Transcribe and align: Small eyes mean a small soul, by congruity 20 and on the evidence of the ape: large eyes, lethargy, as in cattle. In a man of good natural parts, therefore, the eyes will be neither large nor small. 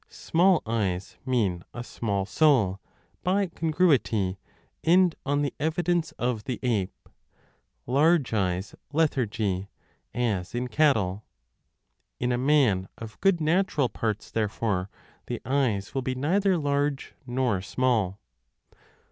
Small 0.09 0.63
eyes 0.65 1.17
mean 1.27 1.63
a 1.75 1.83
small 1.83 2.25
soul, 2.25 2.79
by 3.21 3.45
congruity 3.45 4.39
20 4.83 4.91
and 5.03 5.15
on 5.27 5.43
the 5.43 5.53
evidence 5.59 6.11
of 6.13 6.45
the 6.45 6.59
ape: 6.63 7.07
large 7.85 8.33
eyes, 8.33 8.73
lethargy, 8.91 9.69
as 10.11 10.55
in 10.55 10.69
cattle. 10.69 11.23
In 12.19 12.31
a 12.31 12.37
man 12.39 12.89
of 12.97 13.21
good 13.21 13.39
natural 13.39 13.89
parts, 13.89 14.31
therefore, 14.31 14.89
the 15.27 15.39
eyes 15.45 15.93
will 15.93 16.01
be 16.01 16.15
neither 16.15 16.57
large 16.57 17.13
nor 17.27 17.61
small. 17.61 18.19